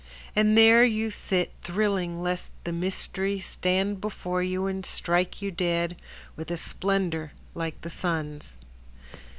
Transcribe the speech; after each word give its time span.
And 0.35 0.57
there 0.57 0.83
you 0.83 1.11
sit 1.11 1.51
thrilling 1.61 2.23
lest 2.23 2.53
the 2.63 2.71
Mystery 2.71 3.39
Stand 3.39 4.01
before 4.01 4.41
you 4.41 4.65
and 4.65 4.83
strike 4.83 5.43
you 5.43 5.51
dead 5.51 5.95
With 6.35 6.49
a 6.49 6.57
splendor 6.57 7.33
like 7.53 7.79
the 7.81 7.89
sun's. 7.91 8.57